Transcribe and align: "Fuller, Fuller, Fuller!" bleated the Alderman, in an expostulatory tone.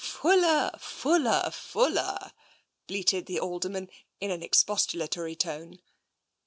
"Fuller, 0.03 0.71
Fuller, 0.79 1.51
Fuller!" 1.53 2.31
bleated 2.87 3.27
the 3.27 3.39
Alderman, 3.39 3.87
in 4.19 4.31
an 4.31 4.41
expostulatory 4.41 5.35
tone. 5.35 5.79